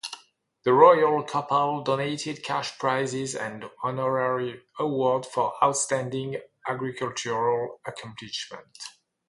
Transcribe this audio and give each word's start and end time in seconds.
The 0.63 0.73
Royal 0.73 1.21
Couple 1.21 1.83
donated 1.83 2.41
cash 2.41 2.75
prizes 2.79 3.35
and 3.35 3.65
honorary 3.83 4.63
awards 4.79 5.27
for 5.27 5.53
outstanding 5.63 6.37
agricultural 6.67 7.79
accomplishment. 7.85 8.79